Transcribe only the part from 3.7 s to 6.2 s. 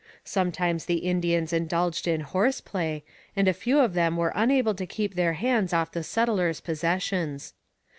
of them were unable to keep their hands off the